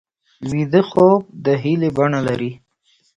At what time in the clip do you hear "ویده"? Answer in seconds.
0.49-0.81